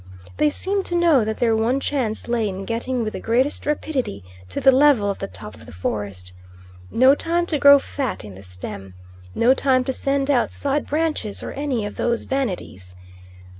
[0.37, 4.23] They seemed to know that their one chance lay in getting with the greatest rapidity
[4.49, 6.33] to the level of the top of the forest.
[6.89, 8.95] No time to grow fat in the stem.
[9.35, 12.95] No time to send out side branches, or any of those vanities.